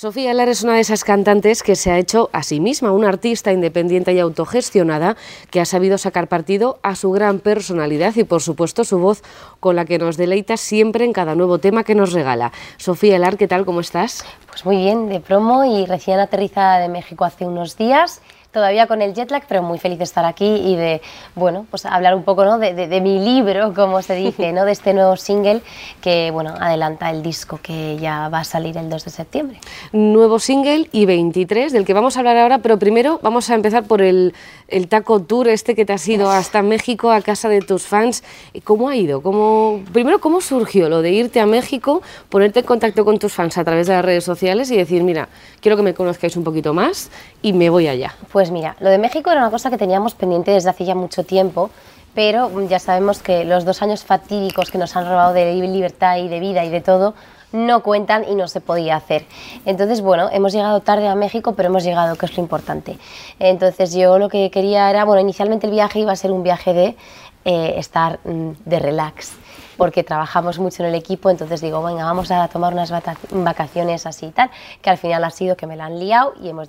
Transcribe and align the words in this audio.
Sofía 0.00 0.32
Lar 0.32 0.48
es 0.48 0.62
una 0.62 0.74
de 0.74 0.80
esas 0.80 1.02
cantantes 1.02 1.64
que 1.64 1.74
se 1.74 1.90
ha 1.90 1.98
hecho 1.98 2.30
a 2.32 2.44
sí 2.44 2.60
misma 2.60 2.92
una 2.92 3.08
artista 3.08 3.52
independiente 3.52 4.12
y 4.12 4.20
autogestionada 4.20 5.16
que 5.50 5.60
ha 5.60 5.64
sabido 5.64 5.98
sacar 5.98 6.28
partido 6.28 6.78
a 6.84 6.94
su 6.94 7.10
gran 7.10 7.40
personalidad 7.40 8.14
y 8.14 8.22
por 8.22 8.40
supuesto 8.40 8.84
su 8.84 9.00
voz 9.00 9.24
con 9.58 9.74
la 9.74 9.86
que 9.86 9.98
nos 9.98 10.16
deleita 10.16 10.56
siempre 10.56 11.04
en 11.04 11.12
cada 11.12 11.34
nuevo 11.34 11.58
tema 11.58 11.82
que 11.82 11.96
nos 11.96 12.12
regala. 12.12 12.52
Sofía 12.76 13.18
Lar, 13.18 13.36
¿qué 13.36 13.48
tal? 13.48 13.64
¿Cómo 13.64 13.80
estás? 13.80 14.24
Pues 14.46 14.64
muy 14.64 14.76
bien, 14.76 15.08
de 15.08 15.18
promo 15.18 15.64
y 15.64 15.84
recién 15.84 16.20
aterrizada 16.20 16.78
de 16.78 16.88
México 16.88 17.24
hace 17.24 17.44
unos 17.44 17.76
días 17.76 18.22
todavía 18.58 18.88
con 18.88 19.02
el 19.02 19.14
jet 19.14 19.30
lag, 19.30 19.44
pero 19.48 19.62
muy 19.62 19.78
feliz 19.78 19.98
de 19.98 20.04
estar 20.04 20.24
aquí 20.24 20.44
y 20.44 20.74
de, 20.74 21.00
bueno, 21.36 21.64
pues 21.70 21.86
hablar 21.86 22.16
un 22.16 22.24
poco 22.24 22.44
¿no? 22.44 22.58
de, 22.58 22.74
de, 22.74 23.00
mi 23.00 23.20
libro, 23.20 23.72
como 23.72 24.02
se 24.02 24.16
dice, 24.16 24.52
¿no? 24.52 24.64
de 24.64 24.72
este 24.72 24.94
nuevo 24.94 25.16
single 25.16 25.60
que, 26.00 26.32
bueno, 26.32 26.54
adelanta 26.58 27.08
el 27.10 27.22
disco 27.22 27.60
que 27.62 27.96
ya 27.98 28.28
va 28.28 28.40
a 28.40 28.44
salir 28.44 28.76
el 28.76 28.90
2 28.90 29.04
de 29.04 29.10
septiembre. 29.12 29.60
Nuevo 29.92 30.40
single 30.40 30.88
y 30.90 31.06
23, 31.06 31.72
del 31.72 31.84
que 31.84 31.94
vamos 31.94 32.16
a 32.16 32.18
hablar 32.18 32.36
ahora, 32.36 32.58
pero 32.58 32.80
primero 32.80 33.20
vamos 33.22 33.48
a 33.48 33.54
empezar 33.54 33.84
por 33.84 34.02
el, 34.02 34.34
el 34.66 34.88
Taco 34.88 35.20
Tour 35.22 35.46
este 35.46 35.76
que 35.76 35.84
te 35.84 35.92
has 35.92 36.08
ido 36.08 36.28
hasta 36.28 36.60
México, 36.62 37.12
a 37.12 37.22
casa 37.22 37.48
de 37.48 37.60
tus 37.60 37.84
fans. 37.84 38.24
¿Cómo 38.64 38.88
ha 38.88 38.96
ido? 38.96 39.22
¿Cómo, 39.22 39.82
primero, 39.92 40.18
¿cómo 40.18 40.40
surgió 40.40 40.88
lo 40.88 41.00
de 41.00 41.12
irte 41.12 41.38
a 41.38 41.46
México, 41.46 42.02
ponerte 42.28 42.60
en 42.60 42.66
contacto 42.66 43.04
con 43.04 43.20
tus 43.20 43.32
fans 43.32 43.56
a 43.56 43.62
través 43.62 43.86
de 43.86 43.92
las 43.92 44.04
redes 44.04 44.24
sociales 44.24 44.68
y 44.72 44.76
decir, 44.76 45.04
mira, 45.04 45.28
quiero 45.60 45.76
que 45.76 45.84
me 45.84 45.94
conozcáis 45.94 46.36
un 46.36 46.42
poquito 46.42 46.74
más 46.74 47.10
y 47.40 47.52
me 47.52 47.70
voy 47.70 47.86
allá? 47.86 48.16
Pues 48.32 48.47
mira, 48.50 48.76
lo 48.80 48.90
de 48.90 48.98
México 48.98 49.30
era 49.30 49.40
una 49.40 49.50
cosa 49.50 49.70
que 49.70 49.78
teníamos 49.78 50.14
pendiente 50.14 50.50
desde 50.50 50.70
hace 50.70 50.84
ya 50.84 50.94
mucho 50.94 51.24
tiempo, 51.24 51.70
pero 52.14 52.50
ya 52.68 52.78
sabemos 52.78 53.22
que 53.22 53.44
los 53.44 53.64
dos 53.64 53.82
años 53.82 54.04
fatídicos 54.04 54.70
que 54.70 54.78
nos 54.78 54.96
han 54.96 55.06
robado 55.06 55.32
de 55.32 55.54
libertad 55.54 56.16
y 56.16 56.28
de 56.28 56.40
vida 56.40 56.64
y 56.64 56.70
de 56.70 56.80
todo 56.80 57.14
no 57.52 57.82
cuentan 57.82 58.24
y 58.28 58.34
no 58.34 58.48
se 58.48 58.60
podía 58.60 58.96
hacer. 58.96 59.24
Entonces, 59.64 60.00
bueno, 60.00 60.28
hemos 60.32 60.52
llegado 60.52 60.80
tarde 60.80 61.08
a 61.08 61.14
México, 61.14 61.54
pero 61.54 61.68
hemos 61.68 61.84
llegado, 61.84 62.16
que 62.16 62.26
es 62.26 62.36
lo 62.36 62.42
importante. 62.42 62.98
Entonces, 63.38 63.94
yo 63.94 64.18
lo 64.18 64.28
que 64.28 64.50
quería 64.50 64.90
era, 64.90 65.04
bueno, 65.04 65.22
inicialmente 65.22 65.66
el 65.66 65.72
viaje 65.72 66.00
iba 66.00 66.12
a 66.12 66.16
ser 66.16 66.30
un 66.30 66.42
viaje 66.42 66.74
de 66.74 66.96
eh, 67.44 67.74
estar 67.78 68.20
mm, 68.24 68.50
de 68.64 68.78
relax 68.78 69.32
porque 69.78 70.02
trabajamos 70.04 70.58
mucho 70.58 70.82
en 70.82 70.90
el 70.90 70.94
equipo, 70.96 71.30
entonces 71.30 71.60
digo, 71.60 71.82
venga, 71.82 72.04
vamos 72.04 72.30
a 72.30 72.46
tomar 72.48 72.74
unas 72.74 72.92
vacaciones 73.30 74.04
así 74.04 74.26
y 74.26 74.30
tal, 74.32 74.50
que 74.82 74.90
al 74.90 74.98
final 74.98 75.24
ha 75.24 75.30
sido 75.30 75.56
que 75.56 75.66
me 75.66 75.76
la 75.76 75.86
han 75.86 75.98
liado 75.98 76.34
y 76.42 76.48
hemos 76.48 76.68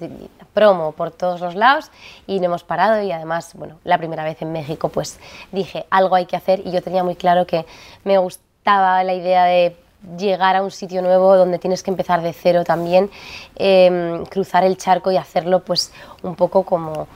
promo 0.54 0.94
por 0.94 1.12
todos 1.12 1.42
los 1.42 1.56
lados 1.56 1.92
y 2.28 2.40
no 2.40 2.46
hemos 2.46 2.64
parado 2.64 3.02
y 3.02 3.12
además, 3.12 3.54
bueno, 3.56 3.80
la 3.84 3.98
primera 3.98 4.24
vez 4.24 4.42
en 4.42 4.52
México 4.52 4.90
pues 4.90 5.20
dije, 5.52 5.86
algo 5.90 6.16
hay 6.16 6.28
que 6.28 6.36
hacer 6.36 6.62
y 6.64 6.72
yo 6.72 6.82
tenía 6.82 7.04
muy 7.04 7.16
claro 7.16 7.48
que 7.48 7.66
me 8.04 8.18
gustaba 8.20 9.04
la 9.04 9.14
idea 9.16 9.46
de 9.46 9.76
llegar 10.18 10.56
a 10.56 10.62
un 10.62 10.72
sitio 10.72 11.02
nuevo 11.02 11.36
donde 11.36 11.60
tienes 11.60 11.84
que 11.84 11.92
empezar 11.92 12.22
de 12.22 12.32
cero 12.32 12.64
también, 12.64 13.10
em, 13.56 14.24
cruzar 14.26 14.64
el 14.64 14.78
charco 14.78 15.12
y 15.12 15.18
hacerlo 15.18 15.62
pues 15.62 15.92
un 16.22 16.36
poco 16.36 16.64
como 16.64 17.08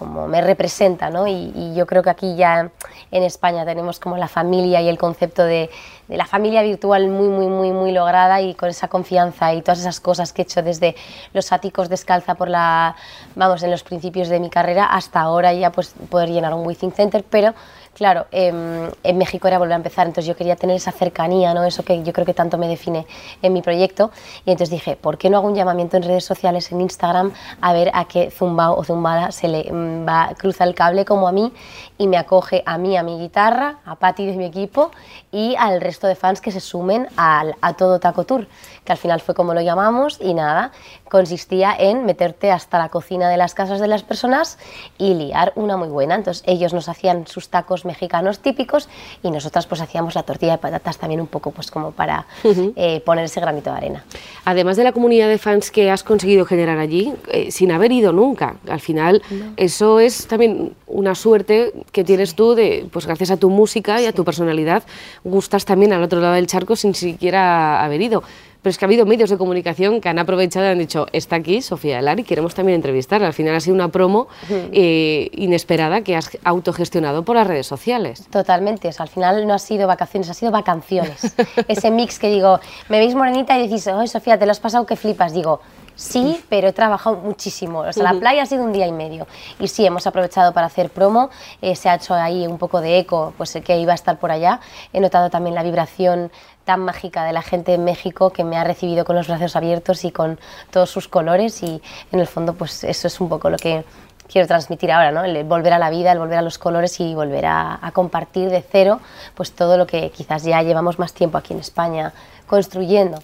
como 0.00 0.26
me 0.26 0.40
representa, 0.40 1.10
¿no? 1.10 1.26
Y, 1.26 1.74
yo 1.74 1.86
creo 1.86 2.02
que 2.02 2.08
aquí 2.08 2.34
ya 2.34 2.70
en 3.10 3.22
España 3.22 3.66
tenemos 3.66 4.00
como 4.00 4.16
la 4.16 4.28
familia 4.28 4.80
y 4.80 4.88
el 4.88 4.96
concepto 4.96 5.44
de, 5.44 5.68
la 6.08 6.24
familia 6.24 6.62
virtual 6.62 7.08
muy, 7.08 7.28
muy, 7.28 7.46
muy, 7.48 7.70
muy 7.70 7.92
lograda 7.92 8.40
y 8.40 8.54
con 8.54 8.70
esa 8.70 8.88
confianza 8.88 9.52
y 9.52 9.60
todas 9.60 9.78
esas 9.78 10.00
cosas 10.00 10.32
que 10.32 10.42
he 10.42 10.44
hecho 10.44 10.62
desde 10.62 10.96
los 11.34 11.52
áticos 11.52 11.90
descalza 11.90 12.34
por 12.34 12.48
la, 12.48 12.96
vamos, 13.36 13.62
en 13.62 13.70
los 13.70 13.82
principios 13.82 14.28
de 14.28 14.40
mi 14.40 14.48
carrera 14.48 14.86
hasta 14.86 15.20
ahora 15.20 15.52
ya 15.52 15.70
pues 15.70 15.94
poder 16.08 16.30
llenar 16.30 16.54
un 16.54 16.66
Withing 16.66 16.92
Center, 16.92 17.22
pero 17.28 17.54
claro, 18.00 18.24
em, 18.30 18.88
en 19.04 19.18
México 19.18 19.46
era 19.46 19.58
volver 19.58 19.74
a 19.74 19.76
empezar, 19.76 20.06
entonces 20.06 20.24
yo 20.24 20.34
quería 20.34 20.56
tener 20.56 20.74
esa 20.74 20.90
cercanía, 20.90 21.52
¿no? 21.52 21.64
eso 21.64 21.82
que 21.84 22.02
yo 22.02 22.14
creo 22.14 22.24
que 22.24 22.32
tanto 22.32 22.56
me 22.56 22.66
define 22.66 23.06
en 23.42 23.52
mi 23.52 23.60
proyecto, 23.60 24.10
y 24.46 24.52
entonces 24.52 24.70
dije, 24.70 24.96
¿por 24.96 25.18
qué 25.18 25.28
no 25.28 25.36
hago 25.36 25.46
un 25.46 25.54
llamamiento 25.54 25.98
en 25.98 26.04
redes 26.04 26.24
sociales, 26.24 26.72
en 26.72 26.80
Instagram, 26.80 27.34
a 27.60 27.72
ver 27.74 27.90
a 27.92 28.06
qué 28.06 28.30
zumbao 28.30 28.74
o 28.74 28.84
zumbada 28.84 29.32
se 29.32 29.48
le 29.48 29.70
mm, 29.70 30.08
va, 30.08 30.30
cruza 30.38 30.64
el 30.64 30.74
cable 30.74 31.04
como 31.04 31.28
a 31.28 31.32
mí 31.32 31.52
y 31.98 32.06
me 32.08 32.16
acoge 32.16 32.62
a 32.64 32.78
mí, 32.78 32.96
a 32.96 33.02
mi 33.02 33.18
guitarra, 33.18 33.80
a 33.84 33.96
Patti 33.96 34.24
de 34.24 34.32
mi 34.32 34.46
equipo 34.46 34.92
y 35.30 35.54
al 35.58 35.82
resto 35.82 36.06
de 36.06 36.14
fans 36.14 36.40
que 36.40 36.52
se 36.52 36.60
sumen 36.60 37.06
a 37.18 37.74
todo 37.76 38.00
Taco 38.00 38.24
Tour, 38.24 38.48
que 38.82 38.92
al 38.92 38.98
final 38.98 39.20
fue 39.20 39.34
como 39.34 39.52
lo 39.52 39.60
llamamos 39.60 40.16
y 40.22 40.32
nada, 40.32 40.72
consistía 41.10 41.76
en 41.78 42.06
meterte 42.06 42.50
hasta 42.50 42.78
la 42.78 42.88
cocina 42.88 43.28
de 43.28 43.36
las 43.36 43.52
casas 43.52 43.78
de 43.78 43.88
las 43.88 44.02
personas 44.02 44.58
y 44.96 45.12
liar 45.12 45.52
una 45.54 45.76
muy 45.76 45.88
buena. 45.88 46.14
Entonces 46.14 46.42
ellos 46.46 46.72
nos 46.72 46.88
hacían 46.88 47.26
sus 47.26 47.50
tacos 47.50 47.84
mexicanos 47.90 48.38
típicos 48.38 48.88
y 49.22 49.30
nosotras 49.30 49.66
pues 49.66 49.80
hacíamos 49.80 50.14
la 50.14 50.22
tortilla 50.22 50.52
de 50.52 50.58
patatas 50.58 50.98
también 50.98 51.20
un 51.20 51.26
poco 51.26 51.50
pues 51.50 51.70
como 51.70 51.90
para 51.92 52.26
eh, 52.44 53.00
poner 53.04 53.24
ese 53.24 53.40
granito 53.40 53.70
de 53.70 53.76
arena. 53.76 54.04
Además 54.44 54.76
de 54.76 54.84
la 54.84 54.92
comunidad 54.92 55.28
de 55.28 55.38
fans 55.38 55.70
que 55.70 55.90
has 55.90 56.02
conseguido 56.02 56.44
generar 56.44 56.78
allí, 56.78 57.12
eh, 57.32 57.50
sin 57.50 57.72
haber 57.72 57.92
ido 57.92 58.12
nunca, 58.12 58.56
al 58.68 58.80
final 58.80 59.22
eso 59.56 60.00
es 60.00 60.26
también 60.26 60.74
una 60.86 61.14
suerte 61.14 61.72
que 61.92 62.04
tienes 62.04 62.34
tú 62.34 62.54
de, 62.54 62.86
pues 62.92 63.06
gracias 63.06 63.30
a 63.30 63.36
tu 63.36 63.50
música 63.50 64.00
y 64.00 64.06
a 64.06 64.12
tu 64.12 64.24
personalidad, 64.24 64.82
gustas 65.24 65.64
también 65.64 65.92
al 65.92 66.02
otro 66.02 66.20
lado 66.20 66.34
del 66.34 66.46
charco 66.46 66.76
sin 66.76 66.94
siquiera 66.94 67.82
haber 67.84 68.00
ido. 68.02 68.22
Pero 68.62 68.70
es 68.70 68.78
que 68.78 68.84
ha 68.84 68.88
habido 68.88 69.06
medios 69.06 69.30
de 69.30 69.38
comunicación 69.38 70.00
que 70.00 70.08
han 70.08 70.18
aprovechado 70.18 70.66
y 70.66 70.70
han 70.70 70.78
dicho, 70.78 71.06
está 71.12 71.36
aquí 71.36 71.62
Sofía 71.62 72.00
y 72.16 72.24
queremos 72.24 72.54
también 72.54 72.76
entrevistarla. 72.76 73.26
Al 73.26 73.32
final 73.32 73.54
ha 73.54 73.60
sido 73.60 73.74
una 73.74 73.88
promo 73.88 74.28
eh, 74.50 75.30
inesperada 75.32 76.02
que 76.02 76.16
has 76.16 76.36
autogestionado 76.44 77.24
por 77.24 77.36
las 77.36 77.46
redes 77.46 77.66
sociales. 77.66 78.26
Totalmente, 78.30 78.88
o 78.88 78.92
sea, 78.92 79.04
al 79.04 79.08
final 79.08 79.46
no 79.46 79.54
ha 79.54 79.58
sido 79.58 79.86
vacaciones, 79.86 80.28
ha 80.30 80.34
sido 80.34 80.52
vacanciones. 80.52 81.34
Ese 81.68 81.90
mix 81.90 82.18
que 82.18 82.28
digo, 82.28 82.60
me 82.88 82.98
veis 82.98 83.14
morenita 83.14 83.58
y 83.58 83.68
decís, 83.68 83.86
oye 83.86 84.08
Sofía, 84.08 84.38
te 84.38 84.46
lo 84.46 84.52
has 84.52 84.60
pasado 84.60 84.86
que 84.86 84.96
flipas. 84.96 85.32
Digo, 85.32 85.60
Sí, 85.94 86.42
pero 86.48 86.68
he 86.68 86.72
trabajado 86.72 87.16
muchísimo. 87.16 87.80
O 87.80 87.92
sea, 87.92 88.12
la 88.12 88.18
playa 88.18 88.42
ha 88.42 88.46
sido 88.46 88.64
un 88.64 88.72
día 88.72 88.86
y 88.86 88.92
medio. 88.92 89.26
Y 89.58 89.68
sí, 89.68 89.84
hemos 89.84 90.06
aprovechado 90.06 90.52
para 90.52 90.66
hacer 90.66 90.90
promo. 90.90 91.30
Eh, 91.60 91.76
se 91.76 91.88
ha 91.88 91.96
hecho 91.96 92.14
ahí 92.14 92.46
un 92.46 92.58
poco 92.58 92.80
de 92.80 92.98
eco, 92.98 93.34
pues 93.36 93.58
que 93.64 93.78
iba 93.78 93.92
a 93.92 93.94
estar 93.94 94.18
por 94.18 94.30
allá. 94.30 94.60
He 94.92 95.00
notado 95.00 95.28
también 95.30 95.54
la 95.54 95.62
vibración 95.62 96.32
tan 96.64 96.80
mágica 96.80 97.24
de 97.24 97.32
la 97.32 97.42
gente 97.42 97.74
en 97.74 97.84
México 97.84 98.30
que 98.30 98.44
me 98.44 98.56
ha 98.56 98.64
recibido 98.64 99.04
con 99.04 99.16
los 99.16 99.28
brazos 99.28 99.56
abiertos 99.56 100.04
y 100.04 100.10
con 100.10 100.38
todos 100.70 100.90
sus 100.90 101.06
colores. 101.06 101.62
Y 101.62 101.82
en 102.12 102.20
el 102.20 102.26
fondo, 102.26 102.54
pues 102.54 102.84
eso 102.84 103.06
es 103.06 103.20
un 103.20 103.28
poco 103.28 103.50
lo 103.50 103.58
que 103.58 103.84
quiero 104.30 104.46
transmitir 104.46 104.92
ahora, 104.92 105.10
¿no? 105.10 105.24
El 105.24 105.44
volver 105.44 105.72
a 105.72 105.78
la 105.78 105.90
vida, 105.90 106.12
el 106.12 106.18
volver 106.18 106.38
a 106.38 106.42
los 106.42 106.56
colores 106.56 106.98
y 107.00 107.14
volver 107.14 107.46
a, 107.46 107.78
a 107.82 107.90
compartir 107.92 108.48
de 108.48 108.62
cero 108.62 109.00
pues 109.34 109.52
todo 109.52 109.76
lo 109.76 109.86
que 109.86 110.10
quizás 110.10 110.44
ya 110.44 110.62
llevamos 110.62 110.98
más 110.98 111.12
tiempo 111.12 111.36
aquí 111.36 111.52
en 111.52 111.60
España 111.60 112.12
construyendo. 112.46 113.18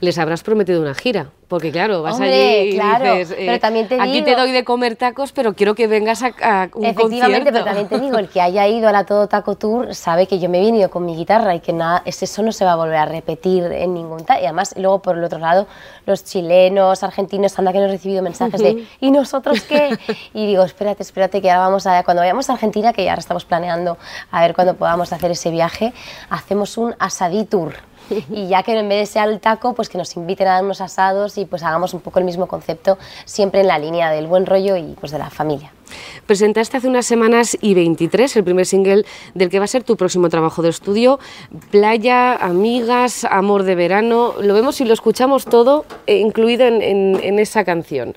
Les 0.00 0.18
habrás 0.18 0.42
prometido 0.42 0.80
una 0.80 0.94
gira, 0.94 1.30
porque 1.50 1.72
claro, 1.72 2.02
vas 2.02 2.20
allí 2.20 2.30
y 2.32 2.78
dices, 2.78 3.34
pero 3.36 3.58
también 3.58 3.88
te 3.88 4.00
aquí 4.00 4.22
te 4.22 4.36
doy 4.36 4.52
de 4.52 4.62
comer 4.62 4.94
tacos, 4.94 5.32
pero 5.32 5.52
quiero 5.52 5.74
que 5.74 5.88
vengas 5.88 6.22
a, 6.22 6.28
a 6.40 6.68
un 6.72 6.84
Efectivamente, 6.84 7.50
pero 7.50 7.64
también 7.64 7.88
te 7.88 7.98
digo, 7.98 8.18
el 8.18 8.28
que 8.32 8.40
haya 8.40 8.68
ido 8.68 8.88
a 8.88 8.92
la 8.92 9.04
Todo 9.04 9.26
Taco 9.26 9.56
Tour 9.56 9.92
sabe 9.96 10.28
que 10.28 10.38
yo 10.38 10.48
me 10.48 10.62
he 10.62 10.64
venido 10.64 10.90
con 10.90 11.04
mi 11.04 11.16
guitarra 11.16 11.56
y 11.56 11.58
que 11.58 11.72
nada, 11.72 12.02
eso 12.06 12.42
no 12.44 12.52
se 12.52 12.64
va 12.64 12.74
a 12.74 12.76
volver 12.76 12.98
a 12.98 13.04
repetir 13.04 13.64
en 13.64 13.94
ningún. 13.94 14.20
Y 14.20 14.44
además, 14.44 14.74
luego 14.76 15.02
por 15.02 15.18
el 15.18 15.24
otro 15.24 15.40
lado, 15.40 15.66
los 16.06 16.24
chilenos, 16.24 17.02
argentinos, 17.02 17.58
anda 17.58 17.72
que 17.72 17.78
no 17.78 17.86
he 17.86 17.88
recibido 17.88 18.22
mensajes 18.22 18.62
de 18.62 18.86
¿y 19.00 19.10
nosotros 19.10 19.62
qué? 19.62 19.98
y 20.32 20.46
digo, 20.46 20.62
espérate, 20.62 21.02
espérate, 21.02 21.42
que 21.42 21.50
ahora 21.50 21.66
vamos 21.66 21.84
a, 21.88 22.04
cuando 22.04 22.20
vayamos 22.20 22.48
a 22.48 22.52
Argentina, 22.52 22.92
que 22.92 23.02
ya 23.02 23.10
ahora 23.10 23.20
estamos 23.20 23.44
planeando 23.44 23.98
a 24.30 24.40
ver 24.40 24.54
cuándo 24.54 24.74
podamos 24.76 25.12
hacer 25.12 25.32
ese 25.32 25.50
viaje, 25.50 25.92
hacemos 26.30 26.78
un 26.78 26.94
asadí 27.00 27.44
tour 27.44 27.74
y 28.30 28.48
ya 28.48 28.62
que 28.62 28.78
en 28.78 28.88
vez 28.88 29.00
de 29.00 29.06
ser 29.06 29.22
al 29.22 29.40
taco, 29.40 29.74
pues 29.74 29.88
que 29.88 29.98
nos 29.98 30.16
inviten 30.16 30.48
a 30.48 30.54
dar 30.54 30.64
unos 30.64 30.80
asados 30.80 31.38
y 31.38 31.39
pues 31.46 31.62
hagamos 31.62 31.94
un 31.94 32.00
poco 32.00 32.18
el 32.18 32.24
mismo 32.24 32.46
concepto, 32.46 32.98
siempre 33.24 33.60
en 33.60 33.68
la 33.68 33.78
línea 33.78 34.10
del 34.10 34.26
buen 34.26 34.46
rollo 34.46 34.76
y 34.76 34.96
pues 34.98 35.12
de 35.12 35.18
la 35.18 35.30
familia. 35.30 35.72
Presentaste 36.26 36.76
hace 36.76 36.88
unas 36.88 37.06
semanas 37.06 37.58
y 37.60 37.74
23 37.74 38.36
el 38.36 38.44
primer 38.44 38.66
single 38.66 39.04
del 39.34 39.50
que 39.50 39.58
va 39.58 39.64
a 39.64 39.68
ser 39.68 39.82
tu 39.82 39.96
próximo 39.96 40.28
trabajo 40.28 40.62
de 40.62 40.68
estudio, 40.68 41.18
Playa, 41.70 42.36
Amigas, 42.36 43.24
Amor 43.24 43.64
de 43.64 43.74
Verano. 43.74 44.34
Lo 44.40 44.54
vemos 44.54 44.80
y 44.80 44.84
lo 44.84 44.94
escuchamos 44.94 45.44
todo 45.44 45.84
eh, 46.06 46.18
incluido 46.18 46.66
en 46.66 47.38
esa 47.38 47.64
canción 47.64 48.14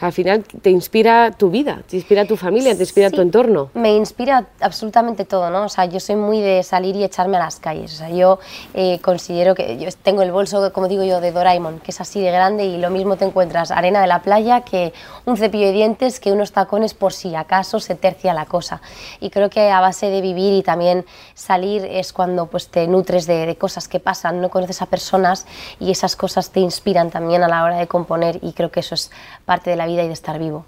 al 0.00 0.12
final 0.12 0.44
te 0.44 0.70
inspira 0.70 1.30
tu 1.30 1.50
vida, 1.50 1.82
te 1.88 1.96
inspira 1.96 2.26
tu 2.26 2.36
familia, 2.36 2.74
te 2.74 2.82
inspira 2.82 3.10
tu 3.10 3.20
entorno. 3.20 3.70
Me 3.74 3.94
inspira 3.94 4.46
absolutamente 4.60 5.24
todo, 5.24 5.50
¿no? 5.50 5.64
O 5.64 5.68
sea, 5.68 5.86
yo 5.86 6.00
soy 6.00 6.16
muy 6.16 6.40
de 6.40 6.62
salir 6.62 6.96
y 6.96 7.04
echarme 7.04 7.36
a 7.36 7.40
las 7.40 7.56
calles. 7.56 7.94
O 7.94 7.96
sea, 7.96 8.10
yo 8.10 8.38
eh, 8.74 8.98
considero 9.00 9.54
que 9.54 9.78
yo 9.78 9.88
tengo 10.02 10.22
el 10.22 10.32
bolso, 10.32 10.72
como 10.72 10.88
digo 10.88 11.02
yo, 11.02 11.20
de 11.20 11.32
Doraemon, 11.32 11.80
que 11.80 11.92
es 11.92 12.00
así 12.00 12.20
de 12.20 12.30
grande 12.30 12.66
y 12.66 12.78
lo 12.78 12.90
mismo 12.90 13.16
te 13.16 13.24
encuentras 13.24 13.70
arena 13.70 14.00
de 14.00 14.06
la 14.06 14.20
playa 14.20 14.60
que 14.60 14.92
un 15.24 15.36
cepillo 15.36 15.66
de 15.66 15.72
dientes, 15.72 16.20
que 16.20 16.32
unos 16.32 16.52
tacones 16.52 16.92
por 16.92 17.12
si 17.12 17.34
acaso 17.34 17.80
se 17.80 17.94
tercia 17.94 18.34
la 18.34 18.44
cosa. 18.44 18.82
Y 19.20 19.30
creo 19.30 19.48
que 19.48 19.70
a 19.70 19.80
base 19.80 20.10
de 20.10 20.20
vivir 20.20 20.52
y 20.52 20.62
también 20.62 21.06
salir 21.34 21.84
es 21.86 22.12
cuando 22.12 22.46
pues 22.46 22.68
te 22.68 22.86
nutres 22.86 23.26
de, 23.26 23.46
de 23.46 23.56
cosas 23.56 23.88
que 23.88 24.00
pasan, 24.00 24.40
no 24.40 24.50
conoces 24.50 24.82
a 24.82 24.86
personas 24.86 25.46
y 25.80 25.90
esas 25.90 26.16
cosas 26.16 26.50
te 26.50 26.60
inspiran 26.60 27.10
también 27.10 27.42
a 27.42 27.48
la 27.48 27.64
hora 27.64 27.76
de 27.76 27.86
componer 27.86 28.38
y 28.42 28.52
creo 28.52 28.70
que 28.70 28.80
eso 28.80 28.94
es 28.94 29.10
parte 29.44 29.70
de 29.70 29.76
la 29.76 29.85
vida 29.86 30.04
y 30.04 30.08
de 30.08 30.12
estar 30.12 30.38
vivo. 30.38 30.64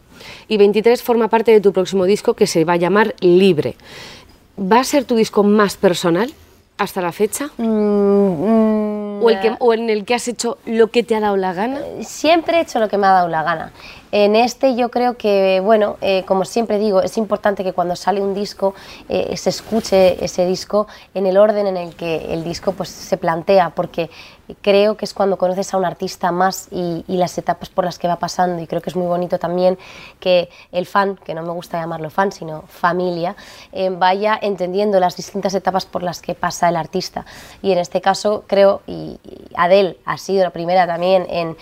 Y 0.48 0.56
23 0.56 1.02
forma 1.02 1.28
parte 1.28 1.52
de 1.52 1.60
tu 1.60 1.72
próximo 1.72 2.04
disco 2.04 2.34
que 2.34 2.46
se 2.46 2.64
va 2.64 2.74
a 2.74 2.76
llamar 2.76 3.14
Libre. 3.20 3.76
¿Va 4.60 4.80
a 4.80 4.84
ser 4.84 5.04
tu 5.04 5.14
disco 5.14 5.42
más 5.42 5.76
personal 5.76 6.32
hasta 6.78 7.00
la 7.00 7.12
fecha? 7.12 7.50
Mm, 7.58 7.62
mm, 7.62 9.22
o, 9.22 9.30
el 9.30 9.40
que, 9.40 9.56
o 9.58 9.74
en 9.74 9.90
el 9.90 10.04
que 10.04 10.14
has 10.14 10.26
hecho 10.28 10.58
lo 10.64 10.88
que 10.88 11.02
te 11.02 11.14
ha 11.14 11.20
dado 11.20 11.36
la 11.36 11.52
gana? 11.52 11.80
Siempre 12.02 12.58
he 12.58 12.60
hecho 12.62 12.78
lo 12.78 12.88
que 12.88 12.98
me 12.98 13.06
ha 13.06 13.10
dado 13.10 13.28
la 13.28 13.42
gana. 13.42 13.72
En 14.10 14.36
este 14.36 14.74
yo 14.74 14.90
creo 14.90 15.16
que, 15.16 15.60
bueno, 15.62 15.96
eh, 16.00 16.24
como 16.26 16.44
siempre 16.44 16.78
digo, 16.78 17.02
es 17.02 17.18
importante 17.18 17.62
que 17.62 17.72
cuando 17.72 17.94
sale 17.94 18.22
un 18.22 18.34
disco 18.34 18.74
eh, 19.08 19.36
se 19.36 19.50
escuche 19.50 20.24
ese 20.24 20.46
disco 20.46 20.86
en 21.14 21.26
el 21.26 21.36
orden 21.36 21.66
en 21.66 21.76
el 21.76 21.94
que 21.94 22.32
el 22.32 22.42
disco 22.42 22.72
pues, 22.72 22.88
se 22.88 23.16
plantea, 23.16 23.70
porque 23.70 24.08
creo 24.54 24.96
que 24.96 25.04
es 25.04 25.14
cuando 25.14 25.36
conoces 25.36 25.72
a 25.74 25.76
un 25.76 25.84
artista 25.84 26.32
más 26.32 26.68
y, 26.70 27.04
las 27.08 27.36
etapas 27.36 27.68
por 27.68 27.84
las 27.84 27.98
que 27.98 28.06
va 28.06 28.16
pasando 28.16 28.62
y 28.62 28.66
creo 28.68 28.80
que 28.80 28.90
es 28.90 28.96
muy 28.96 29.06
bonito 29.06 29.38
también 29.38 29.76
que 30.20 30.48
el 30.70 30.86
fan, 30.86 31.16
que 31.24 31.34
no 31.34 31.42
me 31.42 31.50
gusta 31.50 31.80
llamarlo 31.80 32.10
fan, 32.10 32.30
sino 32.30 32.62
familia, 32.68 33.34
eh, 33.72 33.90
vaya 33.90 34.38
entendiendo 34.40 35.00
las 35.00 35.16
distintas 35.16 35.52
etapas 35.54 35.84
por 35.84 36.04
las 36.04 36.20
que 36.20 36.36
pasa 36.36 36.68
el 36.68 36.76
artista. 36.76 37.26
Y 37.60 37.72
en 37.72 37.78
este 37.78 38.00
caso 38.00 38.44
creo, 38.46 38.82
y, 38.86 39.18
Adele 39.56 39.96
ha 40.04 40.16
sido 40.16 40.44
la 40.44 40.50
primera 40.50 40.86
también 40.86 41.26
en 41.28 41.56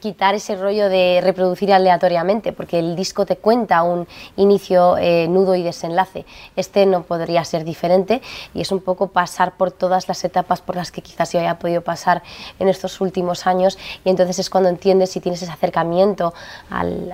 quitar 0.00 0.34
ese 0.34 0.56
rollo 0.56 0.88
de 0.88 1.20
reproducir 1.22 1.72
aleatoriamente, 1.72 2.52
porque 2.52 2.78
el 2.78 2.96
disco 2.96 3.26
te 3.26 3.36
cuenta 3.36 3.82
un 3.82 4.08
inicio, 4.36 4.96
eh, 4.98 5.28
nudo 5.28 5.54
y 5.54 5.62
desenlace. 5.62 6.24
Este 6.56 6.86
no 6.86 7.02
podría 7.02 7.44
ser 7.44 7.64
diferente 7.64 8.20
y 8.54 8.60
es 8.60 8.72
un 8.72 8.80
poco 8.80 9.08
pasar 9.08 9.56
por 9.56 9.70
todas 9.70 10.08
las 10.08 10.24
etapas 10.24 10.60
por 10.60 10.76
las 10.76 10.90
que 10.90 11.02
quizás 11.02 11.32
yo 11.32 11.40
haya 11.40 11.58
podido 11.58 11.82
pasar 11.82 12.17
en 12.58 12.68
estos 12.68 13.00
últimos 13.00 13.46
años 13.46 13.78
y 14.04 14.10
entonces 14.10 14.38
es 14.38 14.50
cuando 14.50 14.68
entiendes 14.68 15.10
si 15.10 15.20
tienes 15.20 15.42
ese 15.42 15.52
acercamiento 15.52 16.34
al, 16.70 17.12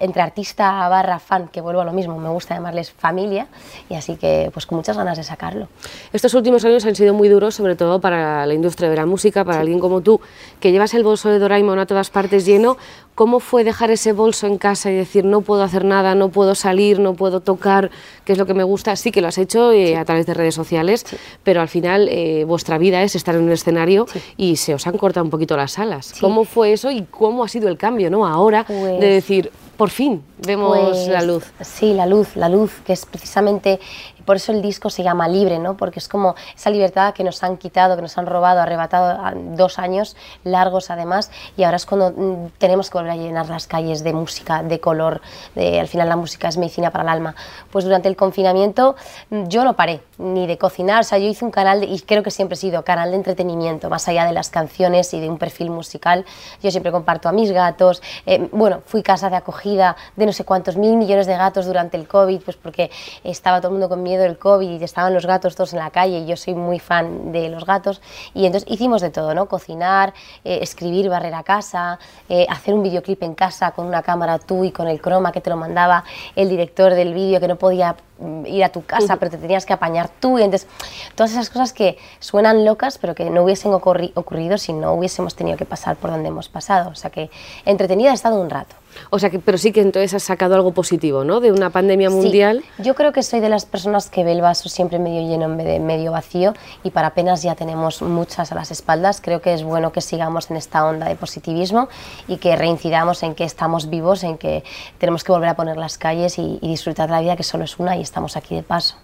entre 0.00 0.22
artista 0.22 0.88
barra 0.88 1.18
fan, 1.18 1.48
que 1.48 1.60
vuelvo 1.60 1.80
a 1.80 1.84
lo 1.84 1.92
mismo, 1.92 2.18
me 2.18 2.28
gusta 2.28 2.54
llamarles 2.54 2.90
familia 2.90 3.46
y 3.88 3.94
así 3.94 4.16
que 4.16 4.50
pues 4.52 4.66
con 4.66 4.76
muchas 4.76 4.96
ganas 4.96 5.16
de 5.16 5.24
sacarlo. 5.24 5.68
Estos 6.12 6.34
últimos 6.34 6.64
años 6.64 6.84
han 6.84 6.94
sido 6.94 7.14
muy 7.14 7.28
duros, 7.28 7.54
sobre 7.54 7.76
todo 7.76 8.00
para 8.00 8.46
la 8.46 8.54
industria 8.54 8.88
de 8.90 8.96
la 8.96 9.06
música, 9.06 9.44
para 9.44 9.60
alguien 9.60 9.80
como 9.80 10.00
tú, 10.00 10.20
que 10.60 10.72
llevas 10.72 10.94
el 10.94 11.04
bolso 11.04 11.28
de 11.28 11.38
Doraemon 11.38 11.78
a 11.78 11.86
todas 11.86 12.10
partes 12.10 12.46
lleno. 12.46 12.76
¿Cómo 13.18 13.40
fue 13.40 13.64
dejar 13.64 13.90
ese 13.90 14.12
bolso 14.12 14.46
en 14.46 14.58
casa 14.58 14.92
y 14.92 14.94
decir 14.94 15.24
no 15.24 15.40
puedo 15.40 15.64
hacer 15.64 15.84
nada, 15.84 16.14
no 16.14 16.28
puedo 16.28 16.54
salir, 16.54 17.00
no 17.00 17.14
puedo 17.14 17.40
tocar, 17.40 17.90
que 18.24 18.30
es 18.30 18.38
lo 18.38 18.46
que 18.46 18.54
me 18.54 18.62
gusta? 18.62 18.94
Sí 18.94 19.10
que 19.10 19.20
lo 19.20 19.26
has 19.26 19.38
hecho 19.38 19.72
eh, 19.72 19.96
a 19.96 20.04
través 20.04 20.24
de 20.24 20.34
redes 20.34 20.54
sociales, 20.54 21.04
pero 21.42 21.60
al 21.60 21.66
final 21.66 22.06
eh, 22.12 22.44
vuestra 22.44 22.78
vida 22.78 23.02
es 23.02 23.16
estar 23.16 23.34
en 23.34 23.42
un 23.42 23.50
escenario 23.50 24.06
y 24.36 24.54
se 24.54 24.72
os 24.72 24.86
han 24.86 24.96
cortado 24.96 25.24
un 25.24 25.30
poquito 25.30 25.56
las 25.56 25.80
alas. 25.80 26.14
¿Cómo 26.20 26.44
fue 26.44 26.72
eso 26.72 26.92
y 26.92 27.06
cómo 27.10 27.42
ha 27.42 27.48
sido 27.48 27.68
el 27.68 27.76
cambio 27.76 28.08
¿no? 28.08 28.24
ahora 28.24 28.62
de 28.68 28.78
Pues- 28.78 29.00
decir, 29.00 29.50
por 29.76 29.90
fin 29.90 30.22
vemos 30.46 30.78
Pues, 30.78 31.08
la 31.08 31.22
luz? 31.22 31.44
Sí, 31.60 31.94
la 31.94 32.06
luz, 32.06 32.36
la 32.36 32.48
luz, 32.48 32.70
que 32.86 32.92
es 32.92 33.04
precisamente, 33.04 33.80
por 34.28 34.36
eso 34.36 34.52
el 34.52 34.60
disco 34.60 34.90
se 34.90 35.02
llama 35.02 35.26
Libre, 35.26 35.58
¿no? 35.58 35.74
Porque 35.78 36.00
es 36.00 36.06
como 36.06 36.34
esa 36.54 36.68
libertad 36.68 37.14
que 37.14 37.24
nos 37.24 37.42
han 37.42 37.56
quitado, 37.56 37.96
que 37.96 38.02
nos 38.02 38.18
han 38.18 38.26
robado, 38.26 38.60
arrebatado 38.60 39.18
dos 39.56 39.78
años 39.78 40.16
largos 40.44 40.90
además, 40.90 41.30
y 41.56 41.62
ahora 41.62 41.78
es 41.78 41.86
cuando 41.86 42.10
mm, 42.10 42.50
tenemos 42.58 42.90
que 42.90 42.98
volver 42.98 43.12
a 43.12 43.16
llenar 43.16 43.48
las 43.48 43.66
calles 43.66 44.04
de 44.04 44.12
música, 44.12 44.62
de 44.62 44.80
color, 44.80 45.22
de, 45.54 45.80
al 45.80 45.88
final 45.88 46.10
la 46.10 46.16
música 46.16 46.46
es 46.48 46.58
medicina 46.58 46.90
para 46.90 47.04
el 47.04 47.08
alma. 47.08 47.34
Pues 47.72 47.86
durante 47.86 48.06
el 48.08 48.16
confinamiento 48.16 48.96
mm, 49.30 49.44
yo 49.48 49.64
no 49.64 49.74
paré 49.76 50.02
ni 50.18 50.46
de 50.46 50.58
cocinar, 50.58 51.00
o 51.00 51.04
sea, 51.04 51.16
yo 51.16 51.26
hice 51.26 51.46
un 51.46 51.50
canal, 51.50 51.80
de- 51.80 51.86
y 51.86 51.98
creo 52.00 52.22
que 52.22 52.30
siempre 52.30 52.52
he 52.54 52.58
sido 52.58 52.84
canal 52.84 53.08
de 53.12 53.16
entretenimiento, 53.16 53.88
más 53.88 54.08
allá 54.08 54.26
de 54.26 54.32
las 54.32 54.50
canciones 54.50 55.14
y 55.14 55.20
de 55.20 55.30
un 55.30 55.38
perfil 55.38 55.70
musical, 55.70 56.26
yo 56.62 56.70
siempre 56.70 56.92
comparto 56.92 57.30
a 57.30 57.32
mis 57.32 57.50
gatos, 57.50 58.02
eh, 58.26 58.46
bueno, 58.52 58.82
fui 58.84 59.02
casa 59.02 59.30
de 59.30 59.36
acogida 59.36 59.96
de 60.16 60.26
no 60.26 60.32
sé 60.34 60.44
cuántos 60.44 60.76
mil 60.76 60.96
millones 60.98 61.26
de 61.26 61.34
gatos 61.38 61.64
durante 61.64 61.96
el 61.96 62.06
COVID, 62.06 62.42
pues 62.42 62.58
porque 62.58 62.90
estaba 63.24 63.60
todo 63.60 63.68
el 63.68 63.72
mundo 63.72 63.88
con 63.88 64.02
miedo 64.02 64.17
del 64.18 64.38
COVID 64.38 64.80
y 64.80 64.84
estaban 64.84 65.14
los 65.14 65.26
gatos 65.26 65.54
todos 65.56 65.72
en 65.72 65.78
la 65.78 65.90
calle 65.90 66.18
y 66.18 66.26
yo 66.26 66.36
soy 66.36 66.54
muy 66.54 66.78
fan 66.78 67.32
de 67.32 67.48
los 67.48 67.64
gatos 67.64 68.00
y 68.34 68.46
entonces 68.46 68.70
hicimos 68.70 69.00
de 69.02 69.10
todo, 69.10 69.34
¿no? 69.34 69.46
Cocinar, 69.46 70.12
eh, 70.44 70.58
escribir, 70.62 71.08
barrer 71.08 71.34
a 71.34 71.42
casa, 71.42 71.98
eh, 72.28 72.46
hacer 72.48 72.74
un 72.74 72.82
videoclip 72.82 73.22
en 73.22 73.34
casa 73.34 73.70
con 73.72 73.86
una 73.86 74.02
cámara 74.02 74.38
tú 74.38 74.64
y 74.64 74.70
con 74.72 74.88
el 74.88 75.00
croma 75.00 75.32
que 75.32 75.40
te 75.40 75.50
lo 75.50 75.56
mandaba 75.56 76.04
el 76.36 76.48
director 76.48 76.94
del 76.94 77.14
vídeo 77.14 77.40
que 77.40 77.48
no 77.48 77.56
podía 77.56 77.96
mm, 78.18 78.46
ir 78.46 78.64
a 78.64 78.68
tu 78.70 78.84
casa, 78.84 79.16
pero 79.16 79.30
te 79.30 79.38
tenías 79.38 79.64
que 79.66 79.72
apañar 79.72 80.08
tú 80.20 80.38
y 80.38 80.42
entonces 80.42 80.68
todas 81.14 81.32
esas 81.32 81.50
cosas 81.50 81.72
que 81.72 81.98
suenan 82.20 82.64
locas 82.64 82.98
pero 82.98 83.14
que 83.14 83.30
no 83.30 83.42
hubiesen 83.42 83.72
ocurri- 83.72 84.12
ocurrido 84.14 84.58
si 84.58 84.72
no 84.72 84.92
hubiésemos 84.94 85.34
tenido 85.34 85.56
que 85.56 85.64
pasar 85.64 85.96
por 85.96 86.10
donde 86.10 86.28
hemos 86.28 86.48
pasado, 86.48 86.90
o 86.90 86.94
sea 86.94 87.10
que 87.10 87.30
entretenida 87.64 88.10
he 88.10 88.14
estado 88.14 88.40
un 88.40 88.50
rato. 88.50 88.74
O 89.10 89.18
sea, 89.18 89.30
que, 89.30 89.38
pero 89.38 89.58
sí 89.58 89.72
que 89.72 89.80
entonces 89.80 90.14
has 90.14 90.22
sacado 90.22 90.54
algo 90.54 90.72
positivo, 90.72 91.24
¿no? 91.24 91.40
De 91.40 91.52
una 91.52 91.70
pandemia 91.70 92.08
Sí, 92.10 92.16
mundial. 92.16 92.64
yo 92.78 92.94
creo 92.94 93.12
que 93.12 93.22
soy 93.22 93.40
de 93.40 93.48
las 93.48 93.64
personas 93.64 94.10
que 94.10 94.24
ve 94.24 94.32
el 94.32 94.40
vaso 94.40 94.68
siempre 94.68 94.98
medio 94.98 95.20
lleno 95.28 95.44
en 95.44 95.56
vez 95.56 95.66
de 95.66 95.78
medio 95.80 96.12
vacío 96.12 96.52
y 96.82 96.90
para 96.90 97.08
apenas 97.08 97.42
ya 97.42 97.54
tenemos 97.54 98.02
muchas 98.02 98.50
a 98.52 98.54
las 98.54 98.70
espaldas. 98.70 99.20
Creo 99.20 99.40
que 99.40 99.54
es 99.54 99.62
bueno 99.62 99.92
que 99.92 100.00
sigamos 100.00 100.50
en 100.50 100.56
esta 100.56 100.84
onda 100.84 101.06
de 101.08 101.16
positivismo 101.16 101.88
y 102.26 102.38
que 102.38 102.56
reincidamos 102.56 103.22
en 103.22 103.34
que 103.34 103.44
estamos 103.44 103.88
vivos, 103.88 104.24
en 104.24 104.36
que 104.38 104.64
tenemos 104.98 105.24
que 105.24 105.32
volver 105.32 105.48
a 105.50 105.54
poner 105.56 105.76
las 105.76 105.96
calles 105.98 106.38
y, 106.38 106.58
y 106.60 106.68
disfrutar 106.68 107.06
de 107.08 107.12
la 107.14 107.20
vida 107.20 107.36
que 107.36 107.44
solo 107.44 107.64
es 107.64 107.78
una 107.78 107.96
y 107.96 108.02
estamos 108.02 108.36
aquí 108.36 108.54
de 108.54 108.62
paso. 108.62 108.96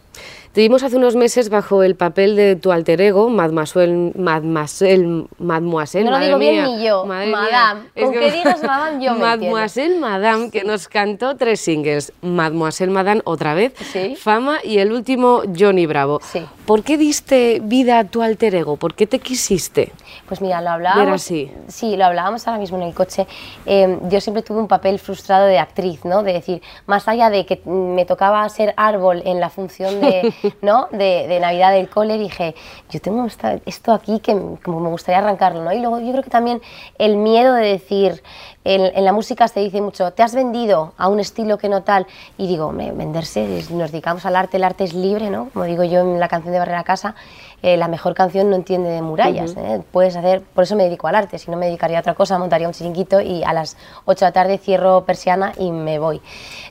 Te 0.52 0.60
vimos 0.60 0.84
hace 0.84 0.96
unos 0.96 1.16
meses 1.16 1.48
bajo 1.48 1.82
el 1.82 1.96
papel 1.96 2.36
de 2.36 2.54
tu 2.54 2.70
alter 2.70 3.00
ego, 3.00 3.28
Mademoiselle, 3.28 4.12
Mademoiselle, 4.16 5.26
Mademoiselle 5.38 6.04
No 6.04 6.12
lo 6.12 6.24
digo 6.24 6.38
bien 6.38 6.54
mía, 6.54 6.66
ni 6.66 6.84
yo, 6.84 7.04
madre 7.04 7.26
mía. 7.26 7.36
Madame. 7.36 7.80
Con 8.00 8.12
que 8.12 8.30
digas 8.30 8.62
Madame, 8.62 9.04
yo 9.04 9.12
me 9.14 9.18
Mademoiselle 9.20 9.98
Madame, 9.98 10.50
que 10.52 10.62
nos 10.62 10.86
cantó 10.86 11.36
tres 11.36 11.60
singles, 11.60 12.12
Mademoiselle 12.22 12.92
Madame 12.92 13.20
otra 13.24 13.54
vez, 13.54 13.72
Sí. 13.92 14.14
Fama 14.16 14.58
y 14.62 14.78
el 14.78 14.92
último 14.92 15.42
Johnny 15.58 15.86
Bravo. 15.86 16.20
Sí. 16.22 16.46
¿Por 16.66 16.82
qué 16.84 16.96
diste 16.98 17.60
vida 17.62 17.98
a 17.98 18.04
tu 18.04 18.22
alter 18.22 18.54
ego? 18.54 18.76
¿Por 18.76 18.94
qué 18.94 19.06
te 19.08 19.18
quisiste? 19.18 19.92
Pues 20.28 20.40
mira, 20.40 20.60
lo 20.62 20.70
hablábamos. 20.70 21.14
así. 21.22 21.50
Sí, 21.68 21.96
lo 21.96 22.04
hablábamos 22.06 22.46
ahora 22.46 22.58
mismo 22.60 22.76
en 22.78 22.84
el 22.84 22.94
coche. 22.94 23.26
Eh, 23.66 23.98
yo 24.08 24.20
siempre 24.20 24.42
tuve 24.42 24.60
un 24.60 24.68
papel 24.68 24.98
frustrado 24.98 25.46
de 25.46 25.58
actriz, 25.58 26.04
¿no? 26.04 26.22
De 26.22 26.32
decir, 26.32 26.62
más 26.86 27.08
allá 27.08 27.28
de 27.28 27.44
que 27.44 27.60
me 27.66 28.06
tocaba 28.06 28.48
ser 28.48 28.72
árbol 28.76 29.20
en 29.26 29.40
la 29.40 29.50
función 29.50 30.00
de, 30.00 30.03
¿no? 30.62 30.88
de, 30.90 31.26
de 31.28 31.40
Navidad 31.40 31.72
del 31.72 31.88
cole, 31.88 32.18
dije, 32.18 32.54
yo 32.90 33.00
tengo 33.00 33.24
esta- 33.26 33.58
esto 33.66 33.92
aquí 33.92 34.20
que 34.20 34.32
como 34.64 34.80
me 34.80 34.88
gustaría 34.88 35.18
arrancarlo, 35.18 35.62
¿no? 35.64 35.72
Y 35.72 35.80
luego 35.80 36.00
yo 36.00 36.10
creo 36.12 36.22
que 36.22 36.30
también 36.30 36.60
el 36.98 37.16
miedo 37.16 37.54
de 37.54 37.66
decir, 37.66 38.22
en, 38.64 38.80
en 38.96 39.04
la 39.04 39.12
música 39.12 39.46
se 39.48 39.60
dice 39.60 39.80
mucho, 39.80 40.10
te 40.12 40.22
has 40.22 40.34
vendido 40.34 40.92
a 40.96 41.08
un 41.08 41.20
estilo 41.20 41.58
que 41.58 41.68
no 41.68 41.82
tal, 41.82 42.06
y 42.38 42.46
digo, 42.46 42.66
hombre, 42.66 42.92
venderse, 42.92 43.58
es- 43.58 43.70
nos 43.70 43.92
dedicamos 43.92 44.24
al 44.26 44.36
arte, 44.36 44.56
el 44.56 44.64
arte 44.64 44.84
es 44.84 44.94
libre, 44.94 45.30
¿no? 45.30 45.50
Como 45.52 45.64
digo 45.66 45.84
yo 45.84 46.00
en 46.00 46.18
la 46.20 46.28
canción 46.28 46.52
de 46.52 46.58
Barrera 46.58 46.82
Casa, 46.84 47.14
eh, 47.62 47.76
la 47.78 47.88
mejor 47.88 48.14
canción 48.14 48.50
no 48.50 48.56
entiende 48.56 48.90
de 48.90 49.00
murallas, 49.02 49.54
¿eh? 49.56 49.82
puedes 49.90 50.16
hacer, 50.16 50.42
por 50.42 50.64
eso 50.64 50.76
me 50.76 50.84
dedico 50.84 51.08
al 51.08 51.14
arte, 51.14 51.38
si 51.38 51.50
no 51.50 51.56
me 51.56 51.66
dedicaría 51.66 51.96
a 51.98 52.00
otra 52.00 52.14
cosa, 52.14 52.38
montaría 52.38 52.66
un 52.68 52.74
chiringuito 52.74 53.20
y 53.22 53.42
a 53.42 53.52
las 53.54 53.76
8 54.04 54.24
de 54.26 54.28
la 54.28 54.32
tarde 54.32 54.58
cierro 54.58 55.04
persiana 55.04 55.52
y 55.58 55.70
me 55.72 55.98
voy. 55.98 56.20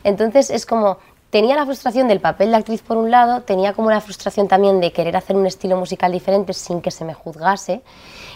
Entonces 0.03 0.49
es 0.49 0.65
como, 0.65 0.97
tenía 1.33 1.55
la 1.55 1.65
frustración 1.65 2.07
del 2.07 2.19
papel 2.19 2.51
de 2.51 2.57
actriz 2.57 2.83
por 2.83 2.95
un 2.95 3.09
lado, 3.09 3.41
tenía 3.41 3.73
como 3.73 3.89
la 3.89 4.01
frustración 4.01 4.47
también 4.47 4.79
de 4.79 4.91
querer 4.91 5.17
hacer 5.17 5.35
un 5.35 5.47
estilo 5.47 5.75
musical 5.77 6.11
diferente 6.11 6.53
sin 6.53 6.79
que 6.79 6.91
se 6.91 7.05
me 7.05 7.15
juzgase. 7.15 7.81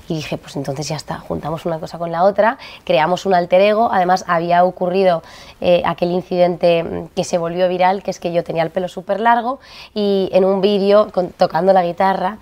Y 0.10 0.16
dije, 0.16 0.38
pues 0.38 0.56
entonces 0.56 0.88
ya 0.88 0.96
está, 0.96 1.20
juntamos 1.20 1.66
una 1.66 1.80
cosa 1.80 2.00
con 2.00 2.12
la 2.12 2.24
otra, 2.24 2.58
creamos 2.86 3.28
un 3.28 3.36
alter 3.36 3.62
ego. 3.62 3.90
Además, 3.92 4.24
había 4.28 4.64
ocurrido 4.64 5.22
eh, 5.62 5.84
aquel 5.86 6.12
incidente 6.12 6.84
mm, 6.84 7.08
que 7.16 7.24
se 7.24 7.38
volvió 7.38 7.70
viral, 7.70 8.02
que 8.02 8.10
es 8.10 8.20
que 8.20 8.34
yo 8.34 8.44
tenía 8.44 8.64
el 8.64 8.72
pelo 8.72 8.88
súper 8.88 9.20
largo 9.20 9.60
y 9.94 10.30
en 10.32 10.44
un 10.46 10.62
vídeo 10.62 11.12
tocando 11.38 11.74
la 11.74 11.84
guitarra 11.84 12.40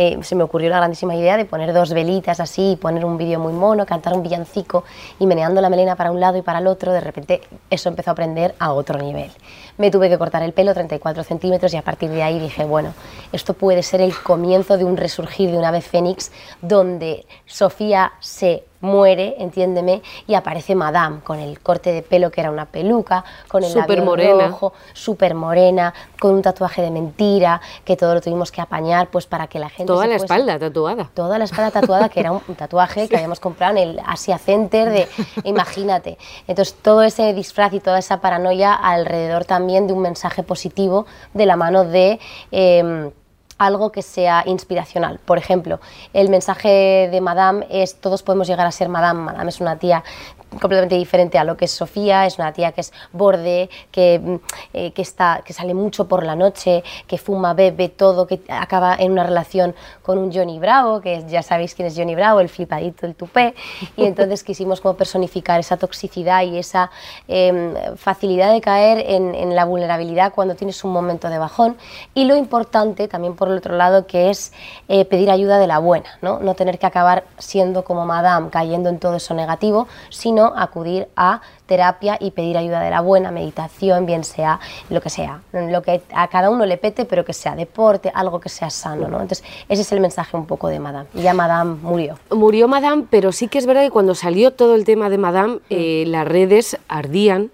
eh, 0.00 0.16
se 0.22 0.36
me 0.36 0.44
ocurrió 0.44 0.70
la 0.70 0.76
grandísima 0.76 1.16
idea 1.16 1.36
de 1.36 1.44
poner 1.44 1.72
dos 1.72 1.92
velitas 1.92 2.38
así, 2.38 2.78
poner 2.80 3.04
un 3.04 3.18
vídeo 3.18 3.40
muy 3.40 3.52
mono, 3.52 3.84
cantar 3.84 4.14
un 4.14 4.22
villancico 4.22 4.84
y 5.18 5.26
meneando 5.26 5.60
la 5.60 5.68
melena 5.68 5.96
para 5.96 6.12
un 6.12 6.20
lado 6.20 6.38
y 6.38 6.42
para 6.42 6.60
el 6.60 6.68
otro. 6.68 6.92
De 6.92 7.00
repente, 7.00 7.42
eso 7.68 7.88
empezó 7.88 8.10
a 8.10 8.12
aprender 8.12 8.54
a 8.60 8.72
otro 8.72 8.96
nivel. 8.96 9.32
Me 9.76 9.90
tuve 9.98 10.08
que 10.08 10.16
cortar 10.16 10.44
el 10.44 10.52
pelo 10.52 10.74
34 10.74 11.24
centímetros 11.24 11.74
y 11.74 11.76
a 11.76 11.82
partir 11.82 12.08
de 12.10 12.22
ahí 12.22 12.38
dije, 12.38 12.64
bueno, 12.64 12.94
esto 13.32 13.52
puede 13.52 13.82
ser 13.82 14.00
el 14.00 14.14
comienzo 14.14 14.78
de 14.78 14.84
un 14.84 14.96
resurgir 14.96 15.50
de 15.50 15.58
una 15.58 15.72
vez 15.72 15.88
fénix 15.88 16.30
donde 16.62 17.26
Sofía 17.46 18.12
se 18.20 18.62
muere, 18.80 19.34
entiéndeme, 19.38 20.02
y 20.26 20.34
aparece 20.34 20.74
Madame 20.74 21.20
con 21.24 21.38
el 21.40 21.60
corte 21.60 21.92
de 21.92 22.02
pelo 22.02 22.30
que 22.30 22.40
era 22.40 22.50
una 22.50 22.66
peluca, 22.66 23.24
con 23.48 23.64
el 23.64 23.74
labio 23.74 24.04
morena. 24.04 24.48
rojo, 24.48 24.72
súper 24.92 25.34
morena, 25.34 25.92
con 26.20 26.32
un 26.34 26.42
tatuaje 26.42 26.82
de 26.82 26.90
mentira, 26.90 27.60
que 27.84 27.96
todo 27.96 28.14
lo 28.14 28.20
tuvimos 28.20 28.52
que 28.52 28.60
apañar 28.60 29.08
pues 29.08 29.26
para 29.26 29.46
que 29.48 29.58
la 29.58 29.68
gente 29.68 29.86
Toda 29.92 30.04
se 30.04 30.08
la 30.10 30.14
fuese- 30.16 30.24
espalda 30.24 30.58
tatuada. 30.58 31.10
toda 31.14 31.38
la 31.38 31.44
espalda 31.44 31.70
tatuada, 31.70 32.08
que 32.08 32.20
era 32.20 32.32
un 32.32 32.40
tatuaje 32.56 33.08
que 33.08 33.16
habíamos 33.16 33.40
comprado 33.40 33.76
en 33.76 33.88
el 33.90 34.00
Asia 34.06 34.38
Center, 34.38 34.90
de, 34.90 35.08
imagínate. 35.44 36.18
Entonces, 36.46 36.74
todo 36.80 37.02
ese 37.02 37.32
disfraz 37.34 37.72
y 37.72 37.80
toda 37.80 37.98
esa 37.98 38.20
paranoia 38.20 38.74
alrededor 38.74 39.44
también 39.44 39.86
de 39.86 39.92
un 39.92 40.00
mensaje 40.02 40.42
positivo 40.42 41.06
de 41.34 41.46
la 41.46 41.56
mano 41.56 41.84
de... 41.84 42.20
eh, 42.52 43.10
algo 43.58 43.92
que 43.92 44.02
sea 44.02 44.42
inspiracional. 44.46 45.18
Por 45.24 45.38
ejemplo, 45.38 45.80
el 46.12 46.30
mensaje 46.30 47.08
de 47.10 47.20
Madame 47.20 47.66
es 47.70 48.00
todos 48.00 48.22
podemos 48.22 48.46
llegar 48.46 48.66
a 48.66 48.72
ser 48.72 48.88
Madame. 48.88 49.20
Madame 49.20 49.50
es 49.50 49.60
una 49.60 49.78
tía 49.78 50.04
completamente 50.50 50.94
diferente 50.96 51.38
a 51.38 51.44
lo 51.44 51.56
que 51.56 51.66
es 51.66 51.70
Sofía, 51.70 52.26
es 52.26 52.38
una 52.38 52.52
tía 52.52 52.72
que 52.72 52.80
es 52.80 52.92
borde, 53.12 53.68
que, 53.90 54.18
mm, 54.18 54.34
eh, 54.72 54.92
que, 54.92 55.02
está, 55.02 55.42
que 55.44 55.52
sale 55.52 55.74
mucho 55.74 56.08
por 56.08 56.24
la 56.24 56.34
noche, 56.34 56.82
que 57.06 57.18
fuma, 57.18 57.54
bebe 57.54 57.88
todo, 57.88 58.26
que 58.26 58.40
acaba 58.48 58.96
en 58.98 59.12
una 59.12 59.24
relación 59.24 59.74
con 60.02 60.18
un 60.18 60.32
Johnny 60.32 60.58
Bravo, 60.58 61.00
que 61.00 61.24
ya 61.28 61.42
sabéis 61.42 61.74
quién 61.74 61.88
es 61.88 61.96
Johnny 61.96 62.14
Bravo, 62.14 62.40
el 62.40 62.48
flipadito, 62.48 63.06
el 63.06 63.14
tupé, 63.14 63.54
y 63.96 64.04
entonces 64.04 64.42
quisimos 64.42 64.80
como 64.80 64.94
personificar 64.94 65.60
esa 65.60 65.76
toxicidad 65.76 66.42
y 66.42 66.58
esa 66.58 66.90
em, 67.26 67.74
facilidad 67.96 68.52
de 68.52 68.60
caer 68.60 69.04
en, 69.06 69.34
en, 69.34 69.54
la 69.54 69.64
vulnerabilidad 69.64 70.32
cuando 70.34 70.54
tienes 70.54 70.82
un 70.84 70.92
momento 70.92 71.28
de 71.28 71.38
bajón, 71.38 71.76
y 72.14 72.24
lo 72.24 72.36
importante 72.36 73.08
también 73.08 73.34
por 73.34 73.48
el 73.48 73.58
otro 73.58 73.76
lado 73.76 74.06
que 74.06 74.30
es 74.30 74.52
eh, 74.88 75.04
pedir 75.04 75.30
ayuda 75.30 75.58
de 75.58 75.66
la 75.66 75.78
buena, 75.78 76.18
¿no? 76.22 76.38
no 76.40 76.54
tener 76.54 76.78
que 76.78 76.86
acabar 76.86 77.24
siendo 77.38 77.84
como 77.84 78.06
Madame, 78.06 78.50
cayendo 78.50 78.88
en 78.88 78.98
todo 78.98 79.16
eso 79.16 79.34
negativo, 79.34 79.88
sino 80.10 80.37
acudir 80.46 81.08
a 81.16 81.40
terapia 81.66 82.16
y 82.20 82.30
pedir 82.30 82.56
ayuda 82.56 82.80
de 82.80 82.90
la 82.90 83.00
buena, 83.00 83.30
meditación, 83.30 84.06
bien 84.06 84.24
sea 84.24 84.60
lo 84.90 85.00
que 85.00 85.10
sea, 85.10 85.42
lo 85.52 85.82
que 85.82 86.02
a 86.14 86.28
cada 86.28 86.50
uno 86.50 86.66
le 86.66 86.76
pete, 86.76 87.04
pero 87.04 87.24
que 87.24 87.32
sea 87.32 87.54
deporte, 87.54 88.10
algo 88.14 88.40
que 88.40 88.48
sea 88.48 88.70
sano, 88.70 89.08
¿no? 89.08 89.20
Entonces, 89.20 89.44
ese 89.68 89.82
es 89.82 89.92
el 89.92 90.00
mensaje 90.00 90.36
un 90.36 90.46
poco 90.46 90.68
de 90.68 90.80
Madame. 90.80 91.08
Y 91.14 91.22
ya 91.22 91.34
Madame 91.34 91.76
murió. 91.82 92.18
Murió 92.30 92.68
Madame, 92.68 93.04
pero 93.10 93.32
sí 93.32 93.48
que 93.48 93.58
es 93.58 93.66
verdad 93.66 93.82
que 93.82 93.90
cuando 93.90 94.14
salió 94.14 94.52
todo 94.52 94.74
el 94.74 94.84
tema 94.84 95.10
de 95.10 95.18
Madame, 95.18 95.54
mm. 95.54 95.60
eh, 95.70 96.04
las 96.06 96.26
redes 96.26 96.78
ardían 96.88 97.50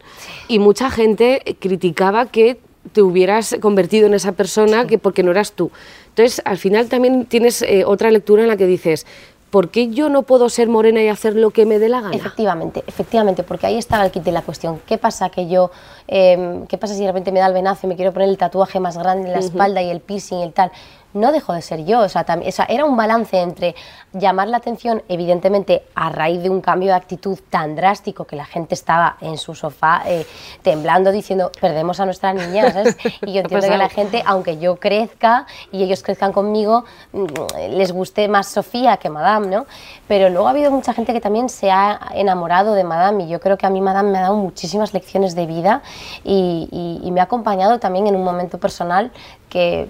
y 0.48 0.58
mucha 0.58 0.90
gente 0.90 1.56
criticaba 1.60 2.26
que 2.26 2.60
te 2.92 3.02
hubieras 3.02 3.56
convertido 3.60 4.06
en 4.06 4.14
esa 4.14 4.32
persona 4.32 4.86
que 4.86 4.98
porque 4.98 5.22
no 5.22 5.30
eras 5.30 5.52
tú. 5.52 5.70
Entonces, 6.08 6.42
al 6.44 6.58
final 6.58 6.88
también 6.88 7.26
tienes 7.26 7.62
eh, 7.62 7.84
otra 7.84 8.10
lectura 8.10 8.42
en 8.42 8.48
la 8.48 8.56
que 8.56 8.66
dices, 8.66 9.06
¿por 9.54 9.68
qué 9.68 9.86
yo 9.86 10.08
no 10.08 10.22
puedo 10.22 10.48
ser 10.48 10.68
morena 10.68 11.00
y 11.00 11.06
hacer 11.06 11.36
lo 11.36 11.52
que 11.52 11.64
me 11.64 11.78
dé 11.78 11.88
la 11.88 12.00
gana? 12.00 12.16
Efectivamente, 12.16 12.82
efectivamente, 12.88 13.44
porque 13.44 13.68
ahí 13.68 13.78
está 13.78 14.04
el 14.04 14.10
kit 14.10 14.24
de 14.24 14.32
la 14.32 14.42
cuestión. 14.42 14.80
¿Qué 14.84 14.98
pasa 14.98 15.30
que 15.30 15.46
yo, 15.46 15.70
em, 16.08 16.66
qué 16.66 16.76
pasa 16.76 16.94
si 16.94 17.02
de 17.02 17.06
repente 17.06 17.30
me 17.30 17.38
da 17.38 17.46
el 17.46 17.52
venazo 17.52 17.86
y 17.86 17.88
me 17.88 17.94
quiero 17.94 18.12
poner 18.12 18.30
el 18.30 18.36
tatuaje 18.36 18.80
más 18.80 18.98
grande 18.98 19.28
en 19.28 19.32
la 19.32 19.38
espalda 19.38 19.80
y 19.80 19.90
el 19.90 20.00
piercing 20.00 20.38
y 20.38 20.42
el 20.42 20.52
tal? 20.52 20.72
No 21.14 21.32
dejó 21.32 21.54
de 21.54 21.62
ser 21.62 21.84
yo. 21.84 22.00
O 22.00 22.08
sea, 22.08 22.24
también, 22.24 22.52
era 22.68 22.84
un 22.84 22.96
balance 22.96 23.40
entre 23.40 23.74
llamar 24.12 24.48
la 24.48 24.58
atención, 24.58 25.02
evidentemente, 25.08 25.84
a 25.94 26.10
raíz 26.10 26.42
de 26.42 26.50
un 26.50 26.60
cambio 26.60 26.88
de 26.90 26.94
actitud 26.94 27.38
tan 27.48 27.74
drástico 27.74 28.26
que 28.26 28.36
la 28.36 28.44
gente 28.44 28.74
estaba 28.74 29.16
en 29.20 29.38
su 29.38 29.54
sofá 29.54 30.02
eh, 30.06 30.26
temblando 30.62 31.12
diciendo, 31.12 31.50
perdemos 31.60 32.00
a 32.00 32.04
nuestra 32.04 32.32
niña, 32.32 32.70
¿sabes? 32.72 32.96
Y 33.22 33.32
yo 33.32 33.40
entiendo 33.40 33.68
que 33.68 33.78
la 33.78 33.88
gente, 33.88 34.22
aunque 34.26 34.58
yo 34.58 34.76
crezca 34.76 35.46
y 35.72 35.82
ellos 35.82 36.02
crezcan 36.02 36.32
conmigo, 36.32 36.84
mm, 37.12 37.24
les 37.70 37.92
guste 37.92 38.28
más 38.28 38.48
Sofía 38.48 38.96
que 38.98 39.08
Madame, 39.08 39.46
¿no? 39.46 39.66
Pero 40.08 40.28
luego 40.28 40.48
ha 40.48 40.50
habido 40.50 40.70
mucha 40.70 40.92
gente 40.92 41.12
que 41.12 41.20
también 41.20 41.48
se 41.48 41.70
ha 41.70 42.00
enamorado 42.14 42.74
de 42.74 42.84
Madame 42.84 43.24
y 43.24 43.28
yo 43.28 43.40
creo 43.40 43.56
que 43.56 43.66
a 43.66 43.70
mí 43.70 43.80
Madame 43.80 44.10
me 44.10 44.18
ha 44.18 44.22
dado 44.22 44.36
muchísimas 44.36 44.92
lecciones 44.92 45.34
de 45.34 45.46
vida 45.46 45.82
y, 46.24 47.00
y 47.02 47.10
me 47.10 47.20
ha 47.20 47.24
acompañado 47.24 47.78
también 47.78 48.06
en 48.06 48.16
un 48.16 48.24
momento 48.24 48.58
personal 48.58 49.12
que 49.48 49.88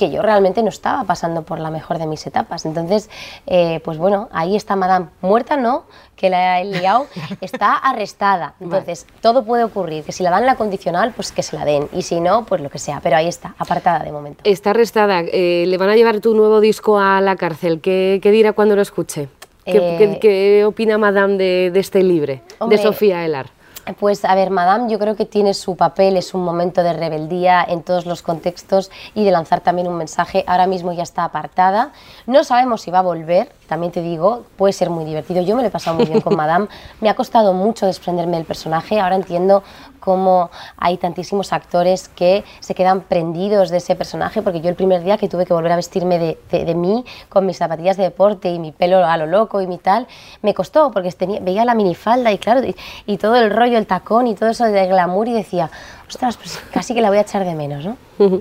que 0.00 0.10
yo 0.10 0.22
realmente 0.22 0.62
no 0.62 0.70
estaba 0.70 1.04
pasando 1.04 1.42
por 1.42 1.58
la 1.58 1.70
mejor 1.70 1.98
de 1.98 2.06
mis 2.06 2.26
etapas. 2.26 2.64
Entonces, 2.64 3.10
eh, 3.46 3.80
pues 3.84 3.98
bueno, 3.98 4.30
ahí 4.32 4.56
está 4.56 4.74
Madame, 4.74 5.08
muerta 5.20 5.58
no, 5.58 5.84
que 6.16 6.30
la 6.30 6.58
he 6.58 6.64
liado, 6.64 7.06
está 7.42 7.76
arrestada. 7.76 8.54
Entonces, 8.60 9.06
todo 9.20 9.44
puede 9.44 9.62
ocurrir, 9.62 10.02
que 10.02 10.12
si 10.12 10.22
la 10.22 10.30
dan 10.30 10.46
la 10.46 10.54
condicional, 10.54 11.12
pues 11.14 11.32
que 11.32 11.42
se 11.42 11.54
la 11.54 11.66
den, 11.66 11.86
y 11.92 12.00
si 12.00 12.18
no, 12.18 12.46
pues 12.46 12.62
lo 12.62 12.70
que 12.70 12.78
sea, 12.78 13.00
pero 13.02 13.16
ahí 13.16 13.28
está, 13.28 13.54
apartada 13.58 14.02
de 14.02 14.10
momento. 14.10 14.40
Está 14.44 14.70
arrestada, 14.70 15.20
eh, 15.20 15.64
le 15.66 15.76
van 15.76 15.90
a 15.90 15.96
llevar 15.96 16.20
tu 16.20 16.34
nuevo 16.34 16.60
disco 16.60 16.98
a 16.98 17.20
la 17.20 17.36
cárcel, 17.36 17.82
¿qué, 17.82 18.20
dirá 18.22 18.54
cuando 18.54 18.76
lo 18.76 18.80
escuche? 18.80 19.28
¿Qué, 19.66 20.18
eh, 20.22 20.64
opina 20.64 20.96
Madame 20.96 21.36
de, 21.36 21.78
este 21.78 22.02
libre, 22.02 22.42
de 22.66 22.78
Sofía 22.78 23.22
Elar? 23.26 23.50
Pues 23.98 24.24
a 24.24 24.34
ver, 24.34 24.50
Madame 24.50 24.90
yo 24.90 24.98
creo 24.98 25.16
que 25.16 25.24
tiene 25.24 25.54
su 25.54 25.76
papel, 25.76 26.16
es 26.16 26.34
un 26.34 26.44
momento 26.44 26.82
de 26.82 26.92
rebeldía 26.92 27.64
en 27.66 27.82
todos 27.82 28.06
los 28.06 28.22
contextos 28.22 28.90
y 29.14 29.24
de 29.24 29.30
lanzar 29.30 29.60
también 29.60 29.88
un 29.88 29.96
mensaje. 29.96 30.44
Ahora 30.46 30.66
mismo 30.66 30.92
ya 30.92 31.02
está 31.02 31.24
apartada, 31.24 31.92
no 32.26 32.44
sabemos 32.44 32.82
si 32.82 32.90
va 32.90 33.00
a 33.00 33.02
volver, 33.02 33.50
también 33.68 33.92
te 33.92 34.02
digo, 34.02 34.44
puede 34.56 34.72
ser 34.72 34.90
muy 34.90 35.04
divertido. 35.04 35.42
Yo 35.42 35.56
me 35.56 35.62
lo 35.62 35.68
he 35.68 35.70
pasado 35.70 35.96
muy 35.96 36.06
bien 36.06 36.20
con 36.20 36.36
Madame, 36.40 36.68
me 37.00 37.08
ha 37.08 37.14
costado 37.14 37.52
mucho 37.52 37.86
desprenderme 37.86 38.36
del 38.36 38.46
personaje, 38.46 39.00
ahora 39.00 39.16
entiendo 39.16 39.62
cómo 40.10 40.50
hay 40.76 40.96
tantísimos 40.96 41.52
actores 41.52 42.08
que 42.08 42.42
se 42.58 42.74
quedan 42.74 43.02
prendidos 43.02 43.70
de 43.70 43.76
ese 43.76 43.94
personaje, 43.94 44.42
porque 44.42 44.60
yo 44.60 44.68
el 44.68 44.74
primer 44.74 45.04
día 45.04 45.16
que 45.18 45.28
tuve 45.28 45.46
que 45.46 45.54
volver 45.54 45.70
a 45.70 45.76
vestirme 45.76 46.18
de, 46.18 46.64
de, 46.64 46.74
mí, 46.74 47.04
con 47.28 47.46
mis 47.46 47.58
zapatillas 47.58 47.96
de 47.96 48.02
deporte 48.02 48.50
y 48.50 48.58
mi 48.58 48.72
pelo 48.72 49.06
a 49.06 49.16
lo 49.16 49.26
loco 49.26 49.60
y 49.60 49.68
mi 49.68 49.78
tal, 49.78 50.08
me 50.42 50.52
costó, 50.52 50.90
porque 50.90 51.12
tenía, 51.12 51.38
veía 51.38 51.64
la 51.64 51.76
minifalda 51.76 52.32
y 52.32 52.38
claro, 52.38 52.62
y, 53.06 53.16
todo 53.18 53.36
el 53.36 53.50
rollo, 53.50 53.78
el 53.78 53.86
tacón 53.86 54.26
y 54.26 54.34
todo 54.34 54.48
eso 54.48 54.64
de 54.64 54.86
glamour 54.88 55.28
y 55.28 55.32
decía, 55.32 55.70
ostras, 56.08 56.36
pues 56.36 56.58
casi 56.72 56.92
que 56.92 57.02
la 57.02 57.08
voy 57.10 57.18
a 57.18 57.20
echar 57.20 57.44
de 57.44 57.54
menos, 57.54 57.84
¿no? 57.84 57.96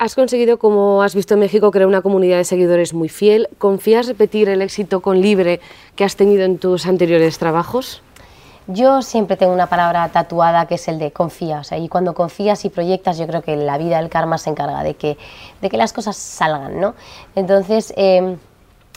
Has 0.00 0.14
conseguido, 0.14 0.58
como 0.60 1.02
has 1.02 1.16
visto 1.16 1.34
en 1.34 1.40
México, 1.40 1.72
crear 1.72 1.88
una 1.88 2.02
comunidad 2.02 2.36
de 2.36 2.44
seguidores 2.44 2.94
muy 2.94 3.08
fiel. 3.08 3.48
¿Confías 3.58 4.06
repetir 4.06 4.48
el 4.48 4.62
éxito 4.62 5.00
con 5.00 5.20
Libre 5.20 5.58
que 5.96 6.04
has 6.04 6.14
tenido 6.14 6.44
en 6.44 6.58
tus 6.58 6.86
anteriores 6.86 7.36
trabajos? 7.38 8.00
Yo 8.70 9.00
siempre 9.00 9.38
tengo 9.38 9.54
una 9.54 9.66
palabra 9.66 10.06
tatuada 10.10 10.66
que 10.66 10.74
es 10.74 10.88
el 10.88 10.98
de 10.98 11.10
confía, 11.10 11.60
o 11.60 11.64
sea, 11.64 11.78
y 11.78 11.88
cuando 11.88 12.12
confías 12.12 12.66
y 12.66 12.68
proyectas, 12.68 13.16
yo 13.16 13.26
creo 13.26 13.40
que 13.40 13.56
la 13.56 13.78
vida 13.78 13.96
del 13.96 14.10
karma 14.10 14.36
se 14.36 14.50
encarga 14.50 14.82
de 14.82 14.94
que, 14.94 15.16
de 15.62 15.70
que 15.70 15.78
las 15.78 15.94
cosas 15.94 16.18
salgan, 16.18 16.78
¿no? 16.78 16.94
Entonces, 17.34 17.94
em, 17.96 18.36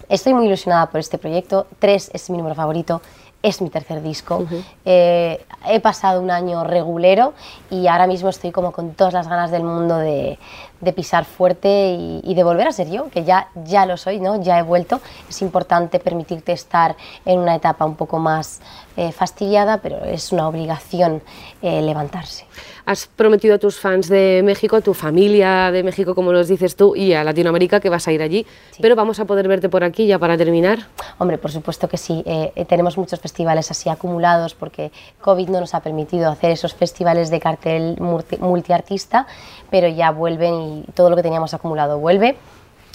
estoy 0.09 0.33
muy 0.33 0.47
ilusionada 0.47 0.87
por 0.87 0.99
este 0.99 1.17
proyecto, 1.17 1.67
Tres 1.79 2.11
es 2.13 2.29
mi 2.29 2.37
número 2.37 2.53
favorito, 2.53 3.01
es 3.41 3.61
mi 3.61 3.69
tercer 3.69 4.01
disco. 4.01 4.45
Eh, 4.85 5.43
he 5.67 5.79
pasado 5.79 6.21
un 6.21 6.31
año 6.31 6.63
regulero 6.63 7.33
y 7.69 7.87
ahora 7.87 8.07
mismo 8.07 8.29
estoy 8.29 8.51
como 8.51 8.71
con 8.71 8.93
todas 8.93 9.13
las 9.13 9.27
ganas 9.27 9.51
del 9.51 9.63
mundo 9.63 9.97
de, 9.97 10.37
de 10.81 10.93
pisar 10.93 11.25
fuerte 11.25 11.95
y, 12.23 12.33
de 12.33 12.43
volver 12.43 12.67
a 12.67 12.71
ser 12.71 12.89
yo, 12.89 13.09
que 13.09 13.23
ya, 13.23 13.49
ya 13.65 13.85
lo 13.85 13.97
soy, 13.97 14.19
¿no? 14.19 14.41
ya 14.41 14.59
he 14.59 14.63
vuelto. 14.63 14.99
Es 15.29 15.41
importante 15.41 15.99
permitirte 15.99 16.51
estar 16.51 16.95
en 17.25 17.39
una 17.39 17.55
etapa 17.55 17.85
un 17.85 17.95
poco 17.95 18.19
más 18.19 18.61
eh, 18.97 19.11
fastidiada, 19.11 19.77
pero 19.77 20.03
es 20.03 20.31
una 20.31 20.47
obligación 20.47 21.21
eh, 21.61 21.81
levantarse. 21.81 22.45
Has 22.85 23.07
prometido 23.07 23.55
a 23.55 23.57
tus 23.57 23.79
fans 23.79 24.09
de 24.09 24.41
México, 24.43 24.75
a 24.75 24.81
tu 24.81 24.93
familia 24.93 25.71
de 25.71 25.83
México, 25.83 26.15
como 26.15 26.33
los 26.33 26.47
dices 26.47 26.75
tú, 26.75 26.95
y 26.95 27.13
a 27.13 27.23
Latinoamérica 27.23 27.79
que 27.79 27.89
vas 27.89 28.07
a 28.07 28.11
ir 28.11 28.21
allí, 28.21 28.45
pero 28.81 28.95
vamos 28.95 29.19
a 29.19 29.25
poder 29.25 29.47
verte 29.47 29.69
por 29.69 29.83
aquí 29.83 30.07
ya 30.07 30.17
para 30.17 30.37
terminar. 30.37 30.87
Hombre, 31.19 31.37
por 31.37 31.51
supuesto 31.51 31.87
que 31.87 31.97
sí. 31.97 32.23
Eh, 32.25 32.65
tenemos 32.67 32.97
muchos 32.97 33.19
festivales 33.19 33.69
así 33.71 33.87
acumulados 33.89 34.55
porque 34.55 34.91
COVID 35.21 35.49
no 35.49 35.59
nos 35.59 35.73
ha 35.73 35.81
permitido 35.81 36.29
hacer 36.29 36.51
esos 36.51 36.73
festivales 36.73 37.29
de 37.29 37.39
cartel 37.39 37.97
multiartista, 38.39 39.27
pero 39.69 39.87
ya 39.87 40.11
vuelven 40.11 40.53
y 40.61 40.70
y 40.71 40.91
todo 40.93 41.09
lo 41.09 41.15
que 41.15 41.23
teníamos 41.23 41.53
acumulado 41.53 41.99
vuelve. 41.99 42.37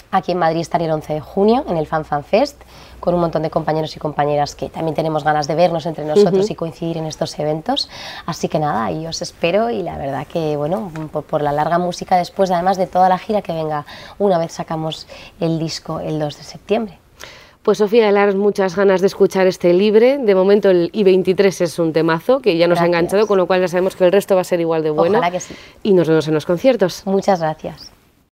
Aquí 0.09 0.31
en 0.31 0.37
Madrid 0.37 0.61
estaré 0.61 0.85
el 0.85 0.91
11 0.91 1.15
de 1.15 1.19
junio 1.19 1.65
en 1.67 1.75
el 1.75 1.85
Fan 1.85 2.05
Fan 2.05 2.23
Fest 2.23 2.61
con 3.01 3.13
un 3.13 3.19
montón 3.19 3.43
de 3.43 3.49
compañeros 3.49 3.95
y 3.95 3.99
compañeras 3.99 4.55
que 4.55 4.69
también 4.69 4.95
tenemos 4.95 5.23
ganas 5.23 5.47
de 5.47 5.55
vernos 5.55 5.85
entre 5.85 6.05
nosotros 6.05 6.49
y 6.49 6.55
coincidir 6.55 6.97
en 6.97 7.05
estos 7.05 7.37
eventos. 7.39 7.89
Así 8.25 8.47
que 8.47 8.57
nada, 8.57 8.85
ahí 8.85 9.05
os 9.05 9.21
espero 9.21 9.69
y 9.69 9.83
la 9.83 9.97
verdad 9.97 10.25
que, 10.25 10.55
bueno, 10.55 10.91
por, 11.11 11.23
por, 11.23 11.41
la 11.41 11.51
larga 11.51 11.77
música 11.77 12.15
después, 12.15 12.51
además 12.51 12.77
de 12.77 12.87
toda 12.87 13.09
la 13.09 13.17
gira 13.17 13.41
que 13.41 13.53
venga 13.53 13.85
una 14.17 14.37
vez 14.37 14.53
sacamos 14.53 15.07
el 15.39 15.59
disco 15.59 15.99
el 15.99 16.19
2 16.19 16.37
de 16.37 16.43
septiembre. 16.43 16.99
Pues 17.67 17.79
Sofía 17.79 18.07
Elar, 18.07 18.33
muchas 18.33 18.77
ganas 18.77 19.01
de 19.01 19.07
escuchar 19.07 19.45
este 19.45 19.73
libre. 19.73 20.19
De 20.19 20.35
momento 20.35 20.69
el 20.69 20.89
I23 20.93 21.59
es 21.59 21.79
un 21.79 21.91
temazo 21.91 22.39
que 22.39 22.55
ya 22.55 22.65
nos 22.65 22.79
ha 22.79 22.85
enganchado, 22.85 23.27
con 23.27 23.37
lo 23.37 23.45
cual 23.45 23.59
ya 23.59 23.67
sabemos 23.67 23.97
que 23.97 24.05
el 24.05 24.13
resto 24.13 24.35
va 24.35 24.41
a 24.41 24.45
ser 24.45 24.61
igual 24.61 24.83
de 24.83 24.89
bueno. 24.89 25.17
Ojalá 25.17 25.31
que 25.31 25.41
sí. 25.41 25.53
Y 25.83 25.91
nos 25.91 26.07
vemos 26.07 26.25
en 26.29 26.33
los 26.33 26.45
conciertos. 26.45 27.05
Muchas 27.05 27.41
gracias. 27.41 27.91